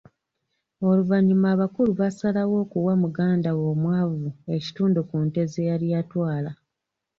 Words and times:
Oluvanyuma 0.89 1.45
abakulu 1.55 1.91
basalawo 1.99 2.55
okuwa 2.63 2.93
muganda 3.03 3.49
we 3.57 3.63
omwavu 3.73 4.27
ekitundu 4.55 4.99
ku 5.07 5.13
ente 5.21 5.41
ze 5.51 5.61
yali 5.69 5.85
yatwala. 5.93 6.51